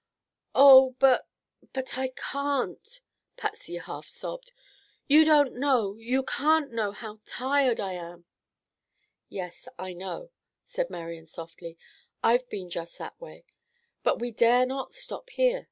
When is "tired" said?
7.23-7.79